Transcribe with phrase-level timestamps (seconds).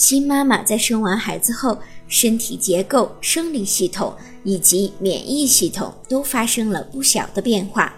[0.00, 7.92] 新妈妈在生完孩子后，身体结构、生理系统以及免疫系统都发生了不小的变化。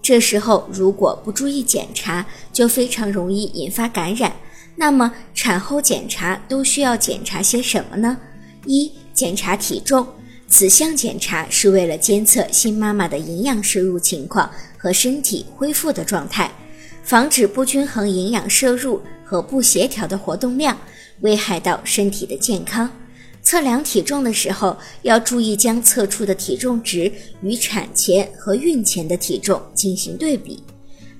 [0.00, 4.32] 这时候如果不注意检查，就非常容易引发感染。
[4.76, 8.16] 那么产后检查都需要检查些什么呢？
[8.64, 10.06] 一、检查体重。
[10.46, 16.52] 此项检查是为了监测新妈妈的营养摄入情况和身体恢复的状态，
[17.02, 20.74] 防止不均衡营养摄入和不协调的活动量
[21.20, 22.90] 危害到身体的健康。
[23.42, 30.62] 测量体重的时候，要注意将测出的体重值与产前和孕前的体重进行对比。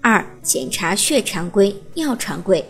[0.00, 2.64] 二、检查血常规、尿常规。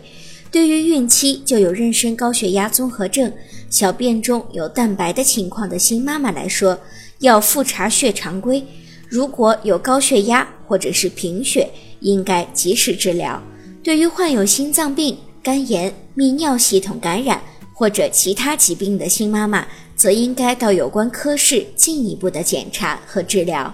[0.51, 3.31] 对于孕期就有妊娠高血压综合症、
[3.69, 6.77] 小便中有蛋白的情况的新妈妈来说，
[7.19, 8.65] 要复查血常规。
[9.07, 13.41] 如果有高血压或者是贫血，应该及时治疗。
[13.83, 15.17] 对于患有心脏病、
[15.49, 17.41] 肝炎、泌尿系统感染
[17.73, 19.65] 或者其他疾病的新妈妈，
[19.95, 23.73] 则应该到有关科室进一步的检查和治疗。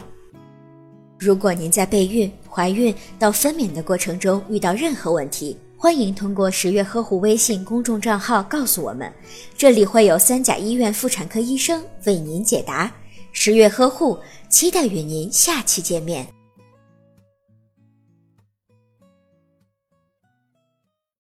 [1.20, 9.12] 如果您在备孕、怀孕到分娩的过程中遇到任何问题，欢迎通过十月呵护微信公众账号告诉我们，
[9.58, 12.90] 这里会有三甲医院妇产科医生为您解答。
[13.34, 14.18] 十月呵护，
[14.50, 16.26] 期待与您下期见面。